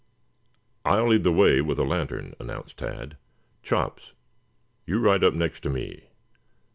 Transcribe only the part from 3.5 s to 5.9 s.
"Chops, you ride up next to